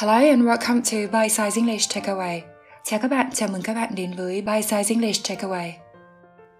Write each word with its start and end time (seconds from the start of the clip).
Hello 0.00 0.14
and 0.14 0.42
welcome 0.42 0.80
to 0.80 1.12
Bite 1.12 1.28
Size 1.28 1.56
English 1.56 1.96
Takeaway. 1.96 2.40
Chào 2.84 3.00
các 3.00 3.08
bạn, 3.08 3.30
chào 3.34 3.48
mừng 3.48 3.62
các 3.62 3.74
bạn 3.74 3.94
đến 3.94 4.12
với 4.16 4.42
Bite 4.42 4.60
Size 4.60 4.94
English 4.94 5.30
Takeaway. 5.30 5.72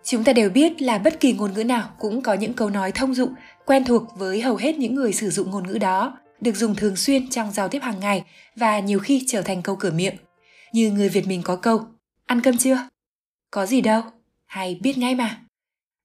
Chúng 0.05 0.25
ta 0.25 0.33
đều 0.33 0.51
biết 0.51 0.83
là 0.83 0.99
bất 0.99 1.21
kỳ 1.21 1.33
ngôn 1.33 1.53
ngữ 1.53 1.65
nào 1.65 1.91
cũng 1.99 2.23
có 2.23 2.35
những 2.35 2.53
câu 2.53 2.71
nói 2.71 2.93
thông 2.93 3.15
dụng, 3.15 3.35
quen 3.67 3.85
thuộc 3.85 4.03
với 4.17 4.41
hầu 4.41 4.57
hết 4.57 4.79
những 4.79 4.95
người 4.95 5.13
sử 5.13 5.31
dụng 5.31 5.51
ngôn 5.51 5.67
ngữ 5.67 5.79
đó, 5.79 6.19
được 6.41 6.57
dùng 6.57 6.75
thường 6.75 6.97
xuyên 6.97 7.31
trong 7.31 7.53
giao 7.53 7.69
tiếp 7.69 7.83
hàng 7.83 8.01
ngày 8.01 8.25
và 8.57 8.81
nhiều 8.81 8.99
khi 8.99 9.25
trở 9.27 9.43
thành 9.43 9.63
câu 9.63 9.77
cửa 9.77 9.91
miệng. 9.91 10.17
Như 10.73 10.91
người 10.91 11.09
Việt 11.09 11.27
mình 11.27 11.43
có 11.45 11.57
câu, 11.57 11.87
ăn 12.27 12.41
cơm 12.41 12.57
chưa? 12.57 12.89
Có 13.51 13.67
gì 13.67 13.81
đâu, 13.81 14.03
hay 14.47 14.79
biết 14.83 14.99
ngay 14.99 15.15
mà. 15.15 15.41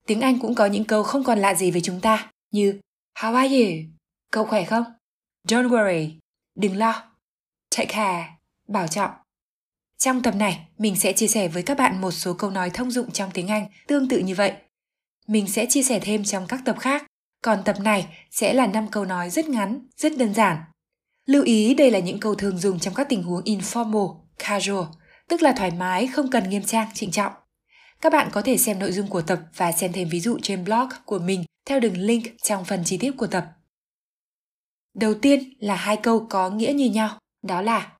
Tiếng 0.08 0.22
Anh 0.22 0.40
cũng 0.40 0.56
có 0.56 0.66
những 0.66 0.84
câu 0.84 1.04
không 1.04 1.24
còn 1.24 1.40
lạ 1.40 1.54
gì 1.54 1.72
với 1.72 1.82
chúng 1.82 2.00
ta, 2.00 2.32
như 2.52 2.80
How 3.20 3.36
are 3.36 3.56
you? 3.56 3.72
Cậu 4.32 4.46
khỏe 4.46 4.64
không? 4.64 4.84
Don't 5.48 5.70
worry, 5.70 6.10
đừng 6.56 6.78
lo 6.78 7.13
chạy 7.74 7.86
khà 7.86 8.26
bảo 8.68 8.88
trọng. 8.88 9.12
Trong 9.98 10.22
tập 10.22 10.36
này, 10.36 10.68
mình 10.78 10.96
sẽ 10.96 11.14
chia 11.14 11.28
sẻ 11.28 11.48
với 11.48 11.64
các 11.64 11.78
bạn 11.78 12.02
một 12.02 12.12
số 12.12 12.34
câu 12.34 12.50
nói 12.50 12.70
thông 12.70 12.92
dụng 12.92 13.12
trong 13.12 13.32
tiếng 13.34 13.48
Anh 13.48 13.68
tương 13.88 14.08
tự 14.08 14.20
như 14.20 14.36
vậy. 14.36 14.54
Mình 15.28 15.48
sẽ 15.48 15.66
chia 15.66 15.84
sẻ 15.84 16.00
thêm 16.00 16.24
trong 16.24 16.48
các 16.48 16.62
tập 16.66 16.76
khác, 16.80 17.04
còn 17.44 17.64
tập 17.66 17.76
này 17.80 18.08
sẽ 18.32 18.54
là 18.54 18.68
5 18.68 18.88
câu 18.92 19.06
nói 19.06 19.30
rất 19.30 19.50
ngắn, 19.50 19.88
rất 19.98 20.18
đơn 20.18 20.34
giản. 20.34 20.58
Lưu 21.26 21.44
ý 21.44 21.74
đây 21.74 21.92
là 21.92 22.00
những 22.00 22.20
câu 22.20 22.36
thường 22.36 22.58
dùng 22.58 22.80
trong 22.80 22.94
các 22.94 23.10
tình 23.10 23.24
huống 23.24 23.44
informal, 23.44 24.18
casual, 24.38 24.86
tức 25.28 25.42
là 25.42 25.52
thoải 25.52 25.72
mái, 25.72 26.08
không 26.08 26.32
cần 26.32 26.50
nghiêm 26.50 26.64
trang, 26.64 26.88
trịnh 26.94 27.12
trọng. 27.12 27.34
Các 28.02 28.14
bạn 28.14 28.30
có 28.32 28.42
thể 28.42 28.58
xem 28.58 28.80
nội 28.80 28.92
dung 28.92 29.08
của 29.08 29.22
tập 29.22 29.40
và 29.56 29.72
xem 29.72 29.92
thêm 29.94 30.10
ví 30.10 30.20
dụ 30.20 30.40
trên 30.42 30.64
blog 30.64 30.90
của 31.06 31.20
mình 31.20 31.44
theo 31.66 31.80
đường 31.80 31.98
link 31.98 32.24
trong 32.44 32.66
phần 32.66 32.84
chi 32.86 32.98
tiết 32.98 33.12
của 33.18 33.28
tập. 33.28 33.46
Đầu 34.94 35.14
tiên 35.14 35.54
là 35.60 35.76
hai 35.76 35.98
câu 35.98 36.28
có 36.30 36.50
nghĩa 36.50 36.74
như 36.74 36.90
nhau, 36.90 37.20
đó 37.44 37.62
là 37.62 37.98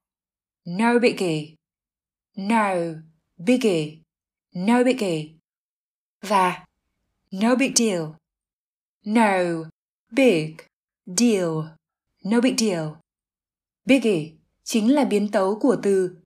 No 0.66 1.00
biggie, 1.00 1.56
No 2.38 2.76
biggie, 3.38 3.98
No 4.56 4.84
biggie 4.84 5.30
và 6.22 6.66
No 7.32 7.56
big 7.56 7.72
deal, 7.76 8.02
No 9.06 9.64
big 10.12 10.56
deal, 11.06 11.48
No 12.24 12.42
big 12.42 12.56
deal. 12.58 12.88
Biggie 13.86 14.32
chính 14.64 14.94
là 14.94 15.04
biến 15.04 15.32
tấu 15.32 15.60
của 15.60 15.78
từ 15.84 16.18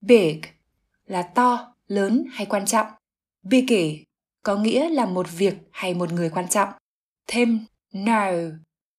big 0.00 0.40
là 1.04 1.22
to, 1.22 1.74
lớn 1.86 2.24
hay 2.30 2.46
quan 2.46 2.66
trọng. 2.66 2.86
Biggie 3.42 4.04
có 4.42 4.56
nghĩa 4.56 4.90
là 4.90 5.06
một 5.06 5.26
việc 5.36 5.54
hay 5.70 5.94
một 5.94 6.12
người 6.12 6.30
quan 6.30 6.48
trọng. 6.48 6.68
Thêm 7.26 7.64
no 7.92 8.30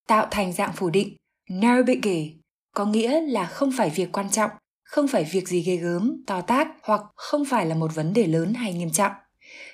tạo 0.08 0.28
thành 0.32 0.54
dạng 0.54 0.74
phủ 0.76 0.90
định. 0.90 1.16
No 1.50 1.84
biggie 1.84 2.34
có 2.76 2.86
nghĩa 2.86 3.22
là 3.22 3.46
không 3.46 3.72
phải 3.78 3.90
việc 3.90 4.12
quan 4.12 4.30
trọng, 4.30 4.52
không 4.84 5.08
phải 5.08 5.24
việc 5.24 5.48
gì 5.48 5.62
ghê 5.62 5.76
gớm, 5.76 6.24
to 6.28 6.42
tát 6.42 6.68
hoặc 6.84 7.02
không 7.16 7.46
phải 7.46 7.66
là 7.66 7.76
một 7.76 7.96
vấn 7.96 8.14
đề 8.14 8.28
lớn 8.28 8.54
hay 8.54 8.74
nghiêm 8.74 8.92
trọng. 8.92 9.12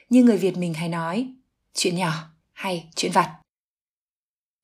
Như 0.09 0.23
người 0.23 0.37
Việt 0.37 0.57
mình 0.57 0.73
hay 0.73 0.89
nói, 0.89 1.33
chuyện 1.73 1.95
nhỏ 1.95 2.13
hay 2.53 2.89
chuyện 2.95 3.11
vặt. 3.11 3.37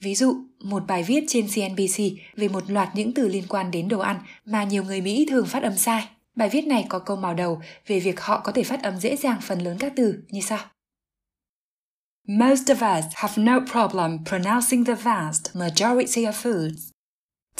Ví 0.03 0.15
dụ, 0.15 0.35
một 0.59 0.83
bài 0.87 1.03
viết 1.03 1.23
trên 1.27 1.47
CNBC 1.47 2.03
về 2.35 2.47
một 2.47 2.71
loạt 2.71 2.89
những 2.95 3.13
từ 3.13 3.27
liên 3.27 3.43
quan 3.49 3.71
đến 3.71 3.87
đồ 3.87 3.99
ăn 3.99 4.19
mà 4.45 4.63
nhiều 4.63 4.83
người 4.83 5.01
Mỹ 5.01 5.25
thường 5.29 5.45
phát 5.45 5.63
âm 5.63 5.77
sai. 5.77 6.07
Bài 6.35 6.49
viết 6.49 6.67
này 6.67 6.85
có 6.89 6.99
câu 6.99 7.17
màu 7.17 7.33
đầu 7.33 7.61
về 7.87 7.99
việc 7.99 8.19
họ 8.19 8.41
có 8.43 8.51
thể 8.51 8.63
phát 8.63 8.83
âm 8.83 8.99
dễ 8.99 9.15
dàng 9.15 9.39
phần 9.41 9.59
lớn 9.59 9.77
các 9.79 9.93
từ 9.95 10.23
như 10.29 10.41
sau. 10.41 10.59
Most 12.27 12.69
of 12.69 12.99
us 12.99 13.05
have 13.13 13.43
no 13.43 13.59
problem 13.71 14.25
pronouncing 14.25 14.85
the 14.85 14.95
vast 14.95 15.55
majority 15.55 16.31
of 16.31 16.31
foods. 16.31 16.91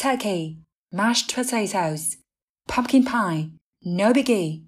Turkey, 0.04 0.56
mashed 0.92 1.36
potatoes, 1.36 2.18
pumpkin 2.68 3.04
pie, 3.04 3.50
no 3.84 4.14
biggie. 4.14 4.64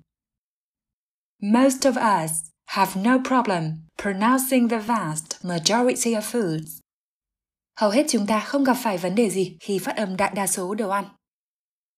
Most 1.42 1.86
of 1.86 1.98
us 1.98 2.52
have 2.67 2.95
no 2.95 3.20
problem 3.20 3.88
pronouncing 3.98 4.68
the 4.68 4.80
vast 4.80 5.44
majority 5.44 6.13
of 6.16 6.24
foods. 6.24 6.81
Hầu 7.75 7.90
hết 7.90 8.06
chúng 8.09 8.28
ta 8.28 8.40
không 8.40 8.63
gặp 8.63 8.78
phải 8.84 8.97
vấn 8.97 9.16
đề 9.16 9.30
gì 9.30 9.57
khi 9.59 9.80
phát 9.80 9.96
âm 9.96 10.18
đại 10.18 10.31
đa 10.35 10.47
số 10.47 10.75
đồ 10.75 10.90
ăn. 10.90 11.06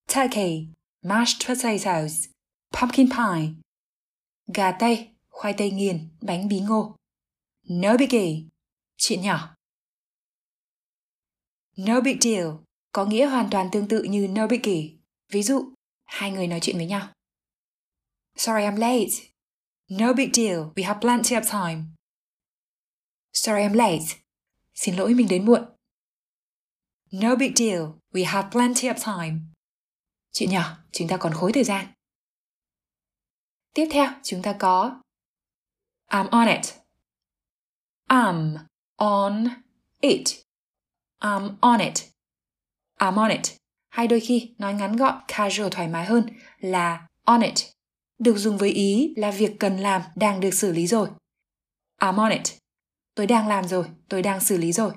Turkey, 0.08 0.68
mashed 1.02 1.48
potatoes, 1.48 2.26
pumpkin 2.72 3.10
pie, 3.10 3.50
gà 4.54 4.72
tây, 4.72 5.10
khoai 5.30 5.54
tây 5.58 5.72
nghiền, 5.72 6.10
bánh 6.22 6.48
bí 6.48 6.60
ngô. 6.60 6.96
No 7.70 7.98
biggie, 7.98 8.44
chuyện 8.98 9.22
nhỏ. 9.22 9.56
No 11.78 12.02
big 12.02 12.18
deal 12.22 12.48
có 12.92 13.06
nghĩa 13.06 13.26
hoàn 13.26 13.50
toàn 13.52 13.70
tương 13.72 13.88
tự 13.88 14.04
như 14.04 14.28
no 14.28 14.48
biggie. 14.48 14.90
Ví 15.30 15.44
dụ, 15.44 15.74
hai 16.04 16.32
người 16.32 16.48
nói 16.48 16.60
chuyện 16.62 16.78
với 16.78 16.86
nhau. 16.86 17.14
Sorry 18.36 18.64
I'm 18.64 18.78
late. 18.78 19.32
No 19.90 20.14
big 20.14 20.30
deal, 20.34 20.58
we 20.76 20.86
have 20.86 21.00
plenty 21.00 21.36
of 21.36 21.44
time. 21.52 21.84
Sorry 23.34 23.62
I'm 23.62 23.74
late. 23.74 24.06
Xin 24.74 24.96
lỗi 24.96 25.14
mình 25.14 25.28
đến 25.28 25.46
muộn. 25.46 25.66
No 27.12 27.36
big 27.36 27.52
deal, 27.56 27.82
we 28.12 28.26
have 28.26 28.50
plenty 28.52 28.88
of 28.88 29.18
time. 29.18 29.40
Chuyện 30.32 30.50
nhỏ, 30.50 30.78
chúng 30.92 31.08
ta 31.08 31.18
còn 31.18 31.34
khối 31.34 31.52
thời 31.54 31.64
gian. 31.64 31.94
Tiếp 33.74 33.88
theo, 33.92 34.10
chúng 34.24 34.42
ta 34.42 34.56
có 34.60 35.02
I'm 36.08 36.30
on 36.30 36.48
it. 36.48 36.66
I'm 38.08 38.58
on 38.96 39.48
it. 40.02 40.28
I'm 41.20 41.56
on 41.62 41.80
it. 41.80 42.11
À, 43.02 43.12
I'm 43.12 43.18
on 43.18 43.30
it. 43.30 43.58
Hay 43.90 44.08
đôi 44.08 44.20
khi 44.20 44.56
nói 44.58 44.74
ngắn 44.74 44.96
gọn, 44.96 45.22
casual 45.28 45.70
thoải 45.72 45.88
mái 45.88 46.06
hơn 46.06 46.26
là 46.60 47.08
on 47.26 47.42
it. 47.42 47.54
Được 48.20 48.38
dùng 48.38 48.58
với 48.58 48.70
ý 48.70 49.14
là 49.18 49.32
việc 49.32 49.52
cần 49.60 49.78
làm 49.78 50.02
đang 50.16 50.40
được 50.40 50.54
xử 50.54 50.72
lý 50.72 50.88
rồi. 50.88 51.10
I'm 52.00 52.18
on 52.18 52.32
it. 52.32 52.42
Tôi 53.16 53.28
đang 53.28 53.48
làm 53.48 53.68
rồi, 53.68 53.86
tôi 54.10 54.22
đang 54.22 54.40
xử 54.40 54.58
lý 54.58 54.72
rồi. 54.72 54.94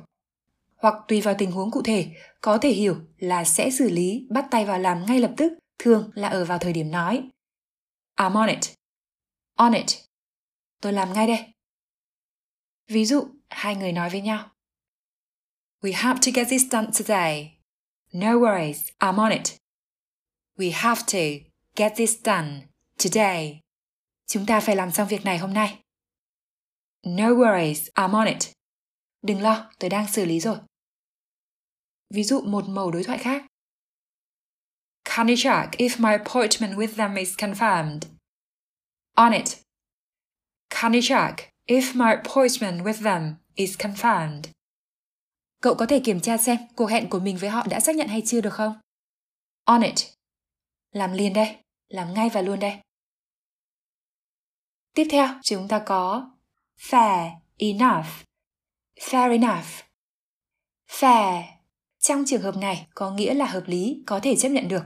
Hoặc 0.77 0.95
tùy 1.09 1.21
vào 1.21 1.35
tình 1.39 1.53
huống 1.53 1.71
cụ 1.71 1.83
thể, 1.83 2.11
có 2.41 2.59
thể 2.59 2.71
hiểu 2.71 2.97
là 3.19 3.45
sẽ 3.45 3.71
xử 3.71 3.91
lý, 3.91 4.27
bắt 4.31 4.47
tay 4.51 4.65
vào 4.65 4.79
làm 4.79 5.07
ngay 5.07 5.21
lập 5.21 5.33
tức, 5.37 5.53
thường 5.79 6.11
là 6.15 6.29
ở 6.29 6.45
vào 6.45 6.59
thời 6.59 6.73
điểm 6.73 6.91
nói. 6.91 7.29
I'm 8.17 8.35
on 8.35 8.49
it. 8.49 8.75
On 9.55 9.73
it. 9.73 9.87
Tôi 10.81 10.93
làm 10.93 11.13
ngay 11.13 11.27
đây. 11.27 11.45
Ví 12.89 13.05
dụ, 13.05 13.29
hai 13.49 13.77
người 13.77 13.93
nói 13.93 14.11
với 14.11 14.21
nhau. 14.21 14.51
We 15.83 15.93
have 15.95 16.21
to 16.27 16.33
get 16.35 16.49
this 16.51 16.63
done 16.71 16.87
today. 16.99 17.54
No 18.17 18.39
worries, 18.39 18.93
I'm 19.01 19.19
on 19.19 19.33
it. 19.33 19.59
We 20.57 20.71
have 20.71 21.05
to 21.07 21.41
get 21.75 21.97
this 21.97 22.15
done 22.23 22.69
today. 22.97 23.61
Chúng 24.27 24.47
ta 24.47 24.61
phải 24.61 24.77
làm 24.77 24.91
xong 24.91 25.09
việc 25.09 25.25
này 25.25 25.39
hôm 25.39 25.55
nay. 25.55 25.81
No 27.03 27.31
worries, 27.31 27.89
I'm 27.95 28.15
on 28.15 28.27
it. 28.27 28.53
Đừng 29.23 29.43
lo, 29.43 29.71
tôi 29.79 29.91
đang 29.91 30.09
xử 30.09 30.25
lý 30.25 30.41
rồi. 30.41 30.59
Ví 32.11 32.25
dụ 32.25 32.41
một 32.41 32.69
màu 32.69 32.91
đối 32.91 33.05
thoại 33.05 33.19
khác. 33.19 33.47
Can 35.05 35.27
you 35.27 35.37
check 35.37 35.71
if 35.79 35.99
my 35.99 36.13
appointment 36.13 36.79
with 36.79 36.97
them 36.97 37.15
is 37.15 37.35
confirmed? 37.39 38.03
On 39.17 39.33
it. 39.33 39.59
Can 40.71 40.93
you 40.93 41.01
check 41.03 41.51
if 41.67 41.95
my 41.95 42.13
appointment 42.13 42.85
with 42.85 43.03
them 43.03 43.35
is 43.55 43.77
confirmed? 43.79 44.49
Cậu 45.65 45.75
có 45.75 45.87
thể 45.87 46.01
kiểm 46.01 46.21
tra 46.21 46.37
xem 46.37 46.57
cuộc 46.77 46.87
hẹn 46.87 47.09
của 47.09 47.19
mình 47.19 47.37
với 47.37 47.51
họ 47.51 47.67
đã 47.71 47.81
xác 47.81 47.97
nhận 47.97 48.09
hay 48.09 48.23
chưa 48.27 48.41
được 48.41 48.53
không? 48.53 48.75
On 49.65 49.83
it. 49.83 49.95
Làm 50.93 51.13
liền 51.13 51.33
đây, 51.33 51.57
làm 51.89 52.15
ngay 52.15 52.29
và 52.29 52.43
luôn 52.43 52.61
đây. 52.61 52.73
Tiếp 54.95 55.07
theo, 55.11 55.29
chúng 55.45 55.69
ta 55.69 55.79
có 55.79 56.31
fair 56.79 57.31
enough. 57.59 58.07
Fair 59.01 59.31
enough. 59.31 59.67
Fair 60.89 61.43
trong 61.99 62.25
trường 62.27 62.43
hợp 62.43 62.57
này 62.57 62.87
có 62.95 63.11
nghĩa 63.11 63.35
là 63.35 63.47
hợp 63.47 63.63
lý, 63.67 64.03
có 64.07 64.21
thể 64.21 64.37
chấp 64.37 64.49
nhận 64.49 64.69
được. 64.69 64.83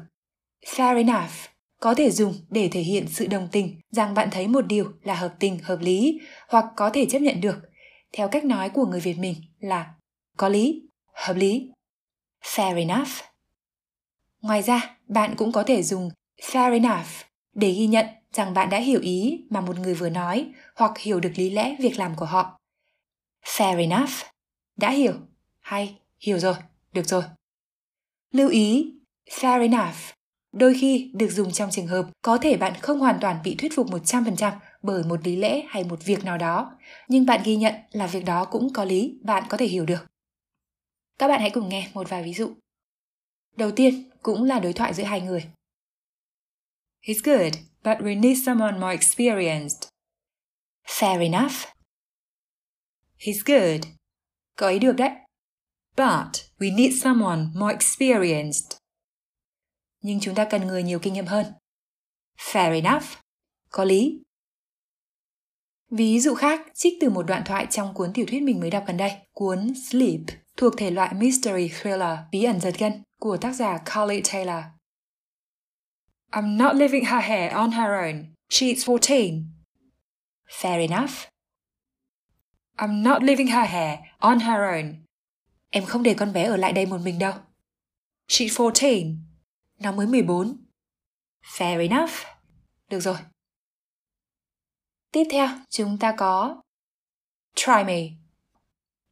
Fair 0.67 0.97
enough 0.97 1.33
có 1.81 1.95
thể 1.95 2.11
dùng 2.11 2.35
để 2.51 2.69
thể 2.73 2.81
hiện 2.81 3.07
sự 3.09 3.27
đồng 3.27 3.49
tình 3.53 3.81
rằng 3.91 4.15
bạn 4.15 4.29
thấy 4.31 4.49
một 4.49 4.67
điều 4.67 4.93
là 5.03 5.15
hợp 5.15 5.35
tình, 5.39 5.59
hợp 5.63 5.79
lý 5.81 6.21
hoặc 6.49 6.65
có 6.77 6.91
thể 6.91 7.07
chấp 7.11 7.19
nhận 7.19 7.41
được. 7.41 7.57
Theo 8.13 8.29
cách 8.29 8.45
nói 8.45 8.71
của 8.71 8.87
người 8.87 9.01
Việt 9.01 9.19
mình 9.19 9.35
là 9.59 9.95
có 10.39 10.49
lý, 10.49 10.83
hợp 11.13 11.35
lý. 11.37 11.71
Fair 12.43 12.77
enough. 12.77 13.09
Ngoài 14.43 14.63
ra, 14.63 14.97
bạn 15.07 15.35
cũng 15.37 15.53
có 15.53 15.63
thể 15.63 15.83
dùng 15.83 16.11
fair 16.41 16.73
enough 16.73 17.09
để 17.55 17.71
ghi 17.71 17.87
nhận 17.87 18.07
rằng 18.33 18.55
bạn 18.55 18.71
đã 18.71 18.79
hiểu 18.79 19.01
ý 19.01 19.47
mà 19.51 19.61
một 19.61 19.79
người 19.79 19.95
vừa 19.95 20.11
nói 20.11 20.53
hoặc 20.77 20.99
hiểu 20.99 21.21
được 21.21 21.33
lý 21.37 21.51
lẽ 21.51 21.77
việc 21.79 21.99
làm 21.99 22.17
của 22.17 22.27
họ. 22.27 22.59
Fair 23.45 23.79
enough. 23.79 24.13
Đã 24.77 24.91
hiểu 24.91 25.15
hay 25.61 25.99
hiểu 26.21 26.39
rồi, 26.39 26.55
được 26.93 27.07
rồi. 27.07 27.23
Lưu 28.33 28.49
ý, 28.49 28.93
fair 29.27 29.61
enough 29.61 30.19
đôi 30.53 30.75
khi 30.81 31.11
được 31.15 31.31
dùng 31.31 31.53
trong 31.53 31.71
trường 31.71 31.87
hợp 31.87 32.07
có 32.23 32.39
thể 32.39 32.57
bạn 32.57 32.73
không 32.75 33.01
hoàn 33.01 33.19
toàn 33.21 33.37
bị 33.45 33.55
thuyết 33.55 33.73
phục 33.77 33.87
100% 33.91 34.53
bởi 34.83 35.03
một 35.05 35.21
lý 35.25 35.37
lẽ 35.37 35.63
hay 35.69 35.85
một 35.85 36.05
việc 36.05 36.25
nào 36.25 36.39
đó, 36.39 36.73
nhưng 37.09 37.27
bạn 37.27 37.41
ghi 37.45 37.57
nhận 37.57 37.75
là 37.93 38.07
việc 38.07 38.25
đó 38.25 38.45
cũng 38.45 38.73
có 38.73 38.85
lý, 38.85 39.19
bạn 39.23 39.43
có 39.49 39.57
thể 39.57 39.67
hiểu 39.67 39.87
được. 39.87 40.07
Các 41.19 41.29
bạn 41.29 41.41
hãy 41.41 41.51
cùng 41.55 41.69
nghe 41.69 41.91
một 41.95 42.09
vài 42.09 42.23
ví 42.23 42.35
dụ. 42.35 42.55
Đầu 43.57 43.71
tiên, 43.77 44.11
cũng 44.23 44.45
là 44.45 44.61
đối 44.61 44.73
thoại 44.73 44.95
giữa 44.95 45.05
hai 45.05 45.21
người. 45.21 45.51
He's 47.03 47.21
good, 47.25 47.55
but 47.85 47.99
we 48.07 48.21
need 48.21 48.39
someone 48.47 48.79
more 48.79 48.93
experienced. 48.93 49.89
Fair 50.85 51.21
enough. 51.21 51.55
He's 53.19 53.43
good. 53.47 53.87
Cậu 54.57 54.69
ấy 54.69 54.79
được 54.79 54.93
đấy. 54.93 55.11
But 55.97 56.43
we 56.59 56.77
need 56.77 57.03
someone 57.03 57.41
more 57.55 57.75
experienced. 57.75 58.79
Nhưng 60.01 60.21
chúng 60.21 60.35
ta 60.35 60.47
cần 60.51 60.67
người 60.67 60.83
nhiều 60.83 60.99
kinh 61.03 61.13
nghiệm 61.13 61.27
hơn. 61.27 61.47
Fair 62.37 62.83
enough. 62.85 63.05
Có 63.71 63.85
lý. 63.85 64.23
Ví 65.91 66.21
dụ 66.21 66.35
khác, 66.35 66.61
trích 66.75 66.95
từ 67.01 67.11
một 67.11 67.23
đoạn 67.23 67.43
thoại 67.47 67.67
trong 67.71 67.95
cuốn 67.95 68.13
tiểu 68.15 68.27
thuyết 68.29 68.43
mình 68.43 68.61
mới 68.61 68.71
đọc 68.71 68.85
gần 68.87 68.97
đây, 68.97 69.13
cuốn 69.33 69.73
Sleep, 69.75 70.21
thuộc 70.59 70.75
thể 70.77 70.91
loại 70.91 71.15
mystery 71.15 71.69
thriller 71.69 72.19
bí 72.31 72.45
ẩn 72.45 72.61
giật 72.61 72.75
gân 72.79 73.03
của 73.21 73.37
tác 73.37 73.53
giả 73.53 73.79
Carly 73.85 74.23
Taylor. 74.33 74.65
I'm 76.31 76.57
not 76.57 76.77
leaving 76.77 77.05
her 77.05 77.25
hair 77.25 77.53
on 77.53 77.71
her 77.71 77.91
own. 77.91 78.25
She's 78.51 78.87
14. 78.87 79.45
Fair 80.49 80.81
enough. 80.81 81.29
I'm 82.77 83.03
not 83.03 83.23
leaving 83.23 83.47
her 83.47 83.69
hair 83.71 83.99
on 84.19 84.41
her 84.41 84.61
own. 84.61 84.95
Em 85.71 85.85
không 85.87 86.03
để 86.03 86.15
con 86.15 86.33
bé 86.33 86.45
ở 86.45 86.57
lại 86.57 86.73
đây 86.73 86.87
một 86.87 87.01
mình 87.05 87.19
đâu. 87.19 87.35
She's 88.29 88.63
14. 88.65 89.25
Nó 89.79 89.93
mới 89.93 90.07
14. 90.07 90.57
Fair 91.43 91.81
enough. 91.91 92.13
Được 92.91 93.01
rồi. 93.01 93.17
Tiếp 95.13 95.25
theo, 95.31 95.49
chúng 95.71 95.99
ta 95.99 96.15
có 96.19 96.63
try 97.55 97.85
me. 97.87 98.03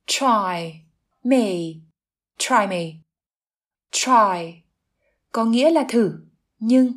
Try 0.07 0.86
me. 1.27 1.51
Try 2.39 2.67
me. 2.69 2.93
Try 3.91 4.63
có 5.33 5.45
nghĩa 5.45 5.71
là 5.71 5.85
thử, 5.89 6.13
nhưng 6.59 6.93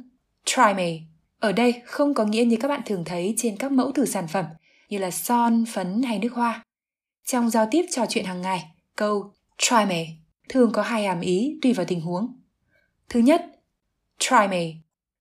try 0.45 0.73
me 0.75 0.99
ở 1.39 1.51
đây 1.51 1.81
không 1.85 2.13
có 2.13 2.25
nghĩa 2.25 2.43
như 2.43 2.57
các 2.59 2.67
bạn 2.67 2.81
thường 2.85 3.03
thấy 3.05 3.33
trên 3.37 3.57
các 3.57 3.71
mẫu 3.71 3.91
thử 3.91 4.05
sản 4.05 4.27
phẩm 4.27 4.45
như 4.89 4.97
là 4.97 5.11
son, 5.11 5.65
phấn 5.73 6.03
hay 6.03 6.19
nước 6.19 6.33
hoa. 6.33 6.65
Trong 7.25 7.49
giao 7.49 7.67
tiếp 7.71 7.85
trò 7.91 8.05
chuyện 8.09 8.25
hàng 8.25 8.41
ngày, 8.41 8.65
câu 8.95 9.33
try 9.57 9.85
me 9.89 10.07
thường 10.49 10.71
có 10.73 10.81
hai 10.81 11.03
hàm 11.03 11.21
ý 11.21 11.59
tùy 11.61 11.73
vào 11.73 11.85
tình 11.85 12.01
huống. 12.01 12.39
Thứ 13.09 13.19
nhất, 13.19 13.45
try 14.19 14.47
me 14.49 14.71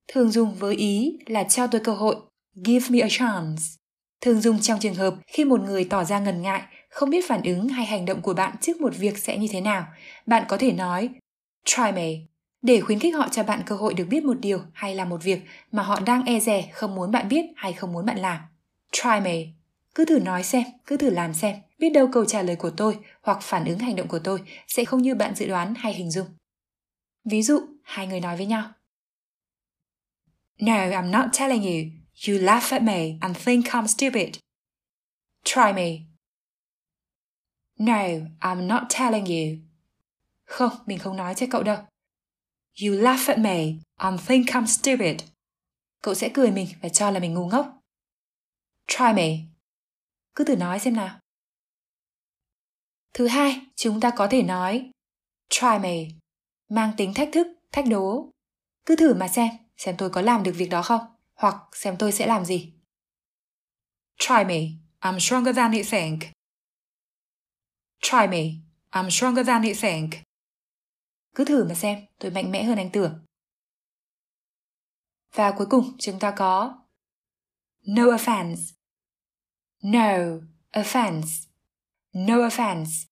thường 0.08 0.30
dùng 0.30 0.54
với 0.54 0.76
ý 0.76 1.18
là 1.26 1.44
cho 1.44 1.66
tôi 1.66 1.80
cơ 1.84 1.94
hội, 1.94 2.16
give 2.54 2.86
me 2.90 2.98
a 3.00 3.08
chance. 3.10 3.62
Thường 4.20 4.40
dùng 4.40 4.60
trong 4.60 4.80
trường 4.80 4.94
hợp 4.94 5.14
khi 5.26 5.44
một 5.44 5.60
người 5.60 5.84
tỏ 5.84 6.04
ra 6.04 6.18
ngần 6.18 6.42
ngại, 6.42 6.62
không 6.88 7.10
biết 7.10 7.28
phản 7.28 7.42
ứng 7.42 7.68
hay 7.68 7.86
hành 7.86 8.04
động 8.04 8.22
của 8.22 8.34
bạn 8.34 8.56
trước 8.60 8.80
một 8.80 8.96
việc 8.96 9.18
sẽ 9.18 9.38
như 9.38 9.48
thế 9.50 9.60
nào, 9.60 9.86
bạn 10.26 10.44
có 10.48 10.56
thể 10.56 10.72
nói 10.72 11.10
try 11.64 11.92
me 11.94 12.14
để 12.62 12.80
khuyến 12.80 12.98
khích 12.98 13.14
họ 13.14 13.28
cho 13.28 13.42
bạn 13.42 13.62
cơ 13.66 13.76
hội 13.76 13.94
được 13.94 14.04
biết 14.04 14.24
một 14.24 14.40
điều 14.40 14.60
hay 14.72 14.94
làm 14.94 15.08
một 15.08 15.22
việc 15.22 15.40
mà 15.72 15.82
họ 15.82 16.00
đang 16.00 16.24
e 16.24 16.40
dè 16.40 16.68
không 16.72 16.94
muốn 16.94 17.10
bạn 17.12 17.28
biết 17.28 17.44
hay 17.56 17.72
không 17.72 17.92
muốn 17.92 18.06
bạn 18.06 18.18
làm. 18.18 18.40
Try 18.92 19.20
me. 19.24 19.44
Cứ 19.94 20.04
thử 20.04 20.18
nói 20.18 20.42
xem, 20.42 20.62
cứ 20.86 20.96
thử 20.96 21.10
làm 21.10 21.34
xem, 21.34 21.56
biết 21.78 21.90
đâu 21.90 22.08
câu 22.12 22.24
trả 22.24 22.42
lời 22.42 22.56
của 22.56 22.70
tôi 22.70 22.98
hoặc 23.22 23.38
phản 23.42 23.64
ứng 23.64 23.78
hành 23.78 23.96
động 23.96 24.08
của 24.08 24.18
tôi 24.18 24.40
sẽ 24.68 24.84
không 24.84 25.02
như 25.02 25.14
bạn 25.14 25.34
dự 25.34 25.48
đoán 25.48 25.74
hay 25.74 25.94
hình 25.94 26.10
dung. 26.10 26.26
Ví 27.24 27.42
dụ, 27.42 27.60
hai 27.82 28.06
người 28.06 28.20
nói 28.20 28.36
với 28.36 28.46
nhau. 28.46 28.72
No, 30.60 30.72
I'm 30.72 31.10
not 31.10 31.26
telling 31.32 31.62
you. 31.62 31.90
You 32.28 32.38
laugh 32.42 32.72
at 32.72 32.82
me 32.82 33.18
and 33.20 33.36
think 33.44 33.66
I'm 33.66 33.86
stupid. 33.86 34.28
Try 35.44 35.72
me. 35.74 35.98
No, 37.78 38.02
I'm 38.40 38.66
not 38.66 38.82
telling 38.88 39.24
you. 39.24 39.58
Không, 40.44 40.72
mình 40.86 40.98
không 40.98 41.16
nói 41.16 41.34
cho 41.34 41.46
cậu 41.50 41.62
đâu. 41.62 41.76
You 42.82 42.92
laugh 42.92 43.28
at 43.28 43.38
me 43.38 43.64
and 43.96 44.20
think 44.28 44.46
I'm 44.46 44.66
stupid. 44.66 45.20
Cậu 46.02 46.14
sẽ 46.14 46.30
cười 46.34 46.50
mình 46.50 46.68
và 46.82 46.88
cho 46.88 47.10
là 47.10 47.20
mình 47.20 47.34
ngu 47.34 47.46
ngốc. 47.46 47.80
Try 48.86 49.12
me. 49.14 49.38
Cứ 50.34 50.44
thử 50.44 50.56
nói 50.56 50.78
xem 50.78 50.96
nào. 50.96 51.18
Thứ 53.14 53.26
hai, 53.26 53.60
chúng 53.76 54.00
ta 54.00 54.10
có 54.10 54.28
thể 54.30 54.42
nói 54.42 54.90
try 55.48 55.78
me, 55.82 55.96
mang 56.68 56.92
tính 56.96 57.14
thách 57.14 57.28
thức, 57.32 57.46
thách 57.72 57.84
đố. 57.88 58.30
Cứ 58.86 58.96
thử 58.96 59.14
mà 59.14 59.28
xem, 59.28 59.48
xem 59.76 59.94
tôi 59.98 60.10
có 60.10 60.20
làm 60.20 60.42
được 60.42 60.52
việc 60.56 60.70
đó 60.70 60.82
không, 60.82 61.00
hoặc 61.34 61.56
xem 61.72 61.96
tôi 61.98 62.12
sẽ 62.12 62.26
làm 62.26 62.44
gì. 62.44 62.72
Try 64.18 64.44
me, 64.46 64.60
I'm 65.00 65.18
stronger 65.18 65.56
than 65.56 65.72
you 65.72 65.82
think. 65.90 66.20
Try 68.00 68.26
me, 68.30 68.42
I'm 68.90 69.10
stronger 69.10 69.46
than 69.46 69.62
you 69.62 69.74
think. 69.80 70.10
Cứ 71.34 71.44
thử 71.44 71.64
mà 71.64 71.74
xem, 71.74 72.06
tôi 72.18 72.30
mạnh 72.30 72.50
mẽ 72.50 72.62
hơn 72.62 72.78
anh 72.78 72.90
tưởng. 72.92 73.24
Và 75.34 75.54
cuối 75.58 75.66
cùng 75.70 75.96
chúng 75.98 76.18
ta 76.18 76.30
có 76.36 76.78
No 77.86 78.02
offense. 78.02 78.74
No 79.82 80.40
offense. 80.72 81.48
No 82.12 82.34
offense. 82.34 83.06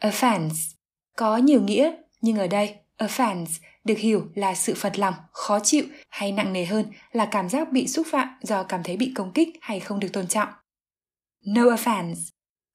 Offense 0.00 0.74
có 1.16 1.36
nhiều 1.36 1.62
nghĩa, 1.62 1.92
nhưng 2.20 2.36
ở 2.36 2.46
đây 2.46 2.76
offense 2.98 3.60
được 3.84 3.98
hiểu 3.98 4.28
là 4.34 4.54
sự 4.54 4.74
phật 4.74 4.98
lòng, 4.98 5.14
khó 5.32 5.60
chịu 5.60 5.84
hay 6.08 6.32
nặng 6.32 6.52
nề 6.52 6.64
hơn 6.64 6.92
là 7.12 7.28
cảm 7.30 7.48
giác 7.48 7.72
bị 7.72 7.86
xúc 7.86 8.06
phạm 8.10 8.28
do 8.42 8.62
cảm 8.62 8.82
thấy 8.82 8.96
bị 8.96 9.12
công 9.14 9.32
kích 9.32 9.48
hay 9.60 9.80
không 9.80 10.00
được 10.00 10.08
tôn 10.12 10.28
trọng. 10.28 10.48
No 11.46 11.62
offense 11.62 12.33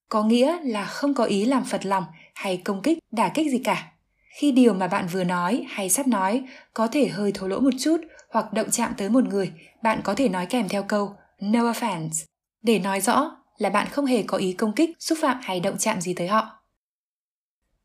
có 0.09 0.23
nghĩa 0.23 0.59
là 0.63 0.85
không 0.85 1.13
có 1.13 1.23
ý 1.23 1.45
làm 1.45 1.65
phật 1.65 1.85
lòng 1.85 2.03
hay 2.35 2.57
công 2.57 2.81
kích, 2.81 2.99
đả 3.11 3.29
kích 3.29 3.51
gì 3.51 3.61
cả. 3.63 3.91
Khi 4.39 4.51
điều 4.51 4.73
mà 4.73 4.87
bạn 4.87 5.07
vừa 5.07 5.23
nói 5.23 5.65
hay 5.69 5.89
sắp 5.89 6.07
nói 6.07 6.43
có 6.73 6.87
thể 6.87 7.07
hơi 7.07 7.31
thô 7.31 7.47
lỗ 7.47 7.59
một 7.59 7.73
chút 7.79 7.97
hoặc 8.29 8.53
động 8.53 8.71
chạm 8.71 8.93
tới 8.97 9.09
một 9.09 9.23
người 9.23 9.51
bạn 9.83 10.01
có 10.03 10.15
thể 10.15 10.29
nói 10.29 10.45
kèm 10.45 10.69
theo 10.69 10.83
câu 10.83 11.15
no 11.39 11.59
offense 11.59 12.25
để 12.61 12.79
nói 12.79 13.01
rõ 13.01 13.31
là 13.57 13.69
bạn 13.69 13.87
không 13.91 14.05
hề 14.05 14.23
có 14.23 14.37
ý 14.37 14.53
công 14.53 14.75
kích 14.75 14.89
xúc 14.99 15.17
phạm 15.21 15.37
hay 15.41 15.59
động 15.59 15.77
chạm 15.77 16.01
gì 16.01 16.13
tới 16.13 16.27
họ. 16.27 16.63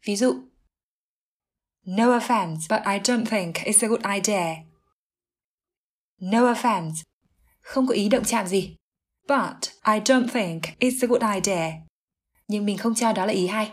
Ví 0.06 0.16
dụ 0.16 0.34
no 1.86 2.18
offense 2.18 2.56
but 2.70 2.80
i 2.86 2.98
don't 2.98 3.24
think 3.24 3.54
it's 3.54 3.86
a 3.86 3.88
good 3.88 4.02
idea. 4.16 4.54
No 6.20 6.52
offense 6.52 6.94
không 7.60 7.86
có 7.86 7.94
ý 7.94 8.08
động 8.08 8.24
chạm 8.24 8.46
gì 8.46 8.76
but 9.28 9.70
i 9.84 10.00
don't 10.00 10.28
think 10.28 10.62
it's 10.80 10.98
a 11.02 11.06
good 11.06 11.22
idea 11.36 11.83
nhưng 12.48 12.66
mình 12.66 12.78
không 12.78 12.94
cho 12.94 13.12
đó 13.12 13.26
là 13.26 13.32
ý 13.32 13.46
hay 13.46 13.72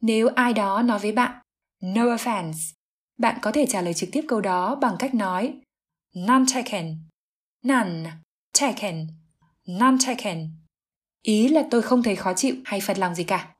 nếu 0.00 0.28
ai 0.28 0.54
đó 0.54 0.82
nói 0.82 0.98
với 0.98 1.12
bạn 1.12 1.40
no 1.82 2.02
offense, 2.02 2.72
bạn 3.18 3.38
có 3.42 3.52
thể 3.52 3.66
trả 3.66 3.82
lời 3.82 3.94
trực 3.94 4.08
tiếp 4.12 4.24
câu 4.28 4.40
đó 4.40 4.74
bằng 4.74 4.96
cách 4.98 5.14
nói 5.14 5.60
none 6.14 6.44
taken, 6.54 6.96
none 7.64 8.10
taken, 8.60 9.06
none 9.66 9.96
taken. 10.06 10.50
Ý 11.22 11.48
là 11.48 11.62
tôi 11.70 11.82
không 11.82 12.02
thấy 12.02 12.16
khó 12.16 12.34
chịu 12.34 12.54
hay 12.64 12.80
phật 12.80 12.98
lòng 12.98 13.14
gì 13.14 13.24
cả. 13.24 13.54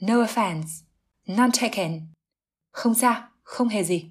No 0.00 0.14
offense, 0.14 0.84
none 1.26 1.50
taken. 1.60 2.00
Không 2.72 2.94
sao, 2.94 3.28
không 3.42 3.68
hề 3.68 3.84
gì. 3.84 4.10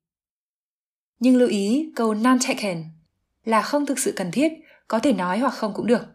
Nhưng 1.20 1.38
lưu 1.38 1.50
ý 1.50 1.92
câu 1.96 2.14
none 2.14 2.38
taken 2.48 2.84
là 3.44 3.62
không 3.62 3.86
thực 3.86 4.00
sự 4.00 4.14
cần 4.16 4.32
thiết, 4.32 4.54
có 4.88 5.00
thể 5.00 5.14
nói 5.14 5.40
hoặc 5.40 5.54
không 5.54 5.74
cũng 5.74 5.88
được. 5.88 6.15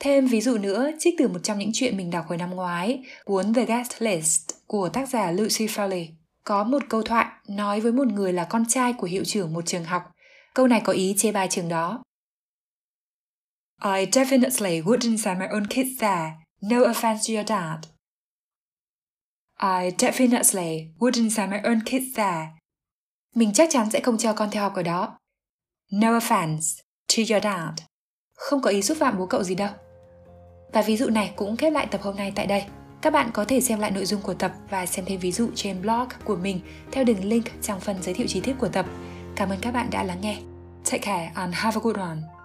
Thêm 0.00 0.26
ví 0.26 0.40
dụ 0.40 0.58
nữa, 0.58 0.90
trích 0.98 1.14
từ 1.18 1.28
một 1.28 1.38
trong 1.42 1.58
những 1.58 1.70
chuyện 1.74 1.96
mình 1.96 2.10
đọc 2.10 2.24
hồi 2.28 2.38
năm 2.38 2.50
ngoái, 2.50 3.02
cuốn 3.24 3.54
The 3.54 3.64
Guest 3.64 3.92
List 3.98 4.50
của 4.66 4.88
tác 4.88 5.08
giả 5.08 5.30
Lucy 5.30 5.66
Foley. 5.66 6.06
Có 6.44 6.64
một 6.64 6.82
câu 6.88 7.02
thoại 7.02 7.26
nói 7.48 7.80
với 7.80 7.92
một 7.92 8.08
người 8.08 8.32
là 8.32 8.44
con 8.44 8.64
trai 8.68 8.92
của 8.92 9.06
hiệu 9.06 9.24
trưởng 9.24 9.52
một 9.52 9.66
trường 9.66 9.84
học. 9.84 10.02
Câu 10.54 10.66
này 10.66 10.80
có 10.84 10.92
ý 10.92 11.14
chê 11.18 11.32
bai 11.32 11.48
trường 11.50 11.68
đó. 11.68 12.02
I 13.84 14.06
definitely 14.06 14.82
wouldn't 14.82 15.16
send 15.16 15.40
my 15.40 15.46
own 15.46 15.66
kids 15.66 16.00
there. 16.00 16.32
No 16.62 16.76
offense 16.76 17.18
to 17.28 17.34
your 17.34 17.48
dad. 17.48 17.78
I 19.60 19.90
definitely 19.90 20.94
wouldn't 20.98 21.30
send 21.30 21.50
my 21.50 21.58
own 21.58 21.80
kids 21.80 22.16
there. 22.16 22.46
Mình 23.34 23.52
chắc 23.54 23.68
chắn 23.72 23.90
sẽ 23.90 24.00
không 24.00 24.18
cho 24.18 24.32
con 24.32 24.50
theo 24.50 24.62
học 24.62 24.72
ở 24.74 24.82
đó. 24.82 25.18
No 25.92 26.18
offense 26.18 26.82
to 27.08 27.22
your 27.30 27.44
dad. 27.44 27.74
Không 28.34 28.62
có 28.62 28.70
ý 28.70 28.82
xúc 28.82 28.96
phạm 29.00 29.18
bố 29.18 29.26
cậu 29.26 29.42
gì 29.42 29.54
đâu. 29.54 29.70
Và 30.72 30.82
ví 30.82 30.96
dụ 30.96 31.10
này 31.10 31.32
cũng 31.36 31.56
khép 31.56 31.72
lại 31.72 31.86
tập 31.90 32.00
hôm 32.02 32.16
nay 32.16 32.32
tại 32.34 32.46
đây. 32.46 32.64
Các 33.00 33.12
bạn 33.12 33.30
có 33.32 33.44
thể 33.44 33.60
xem 33.60 33.80
lại 33.80 33.90
nội 33.90 34.04
dung 34.04 34.20
của 34.22 34.34
tập 34.34 34.52
và 34.70 34.86
xem 34.86 35.04
thêm 35.08 35.20
ví 35.20 35.32
dụ 35.32 35.50
trên 35.54 35.82
blog 35.82 36.08
của 36.24 36.36
mình 36.36 36.60
theo 36.92 37.04
đường 37.04 37.24
link 37.24 37.44
trong 37.62 37.80
phần 37.80 37.96
giới 38.02 38.14
thiệu 38.14 38.26
chi 38.26 38.40
tiết 38.40 38.54
của 38.58 38.68
tập. 38.68 38.86
Cảm 39.36 39.48
ơn 39.48 39.58
các 39.60 39.74
bạn 39.74 39.88
đã 39.90 40.02
lắng 40.02 40.20
nghe. 40.20 40.38
Take 40.84 40.98
care 40.98 41.32
and 41.34 41.54
have 41.54 41.80
a 41.80 41.82
good 41.82 41.96
one. 41.96 42.37